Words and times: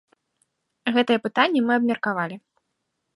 Гэтае 0.95 1.17
пытанне 1.27 1.61
мы 1.65 1.73
абмеркавалі. 1.79 2.35